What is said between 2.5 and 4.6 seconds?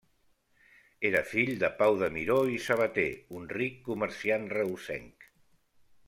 i Sabater, un ric comerciant